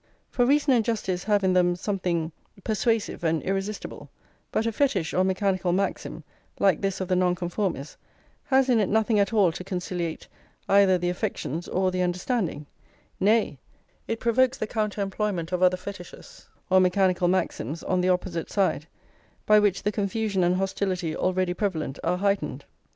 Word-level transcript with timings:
For 0.31 0.47
reason 0.47 0.73
and 0.73 0.83
justice 0.83 1.25
have 1.25 1.43
in 1.43 1.53
them 1.53 1.75
something 1.75 2.31
persuasive 2.63 3.23
and 3.23 3.43
irresistible; 3.43 4.09
but 4.51 4.65
a 4.65 4.71
fetish 4.71 5.13
or 5.13 5.23
mechanical 5.23 5.73
maxim, 5.73 6.23
like 6.57 6.81
this 6.81 7.01
of 7.01 7.07
the 7.07 7.15
Nonconformists, 7.15 7.97
has 8.45 8.67
in 8.67 8.79
it 8.79 8.89
nothing 8.89 9.19
at 9.19 9.31
all 9.31 9.51
to 9.51 9.63
conciliate 9.63 10.27
either 10.67 10.97
the 10.97 11.11
affections 11.11 11.67
or 11.67 11.91
the 11.91 12.01
understanding; 12.01 12.65
nay, 13.19 13.59
it 14.07 14.19
provokes 14.19 14.57
the 14.57 14.65
counter 14.65 15.01
employment 15.01 15.51
of 15.51 15.61
other 15.61 15.77
fetishes 15.77 16.47
or 16.71 16.79
mechanical 16.79 17.27
maxims 17.27 17.83
on 17.83 18.01
the 18.01 18.09
opposite 18.09 18.49
side, 18.49 18.87
by 19.45 19.59
which 19.59 19.83
the 19.83 19.91
confusion 19.91 20.43
and 20.43 20.55
hostility 20.55 21.15
already 21.15 21.53
prevalent 21.53 21.99
are 22.03 22.17
heightened. 22.17 22.65